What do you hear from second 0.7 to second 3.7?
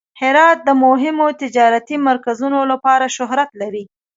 مهمو تجارتي مرکزونو لپاره شهرت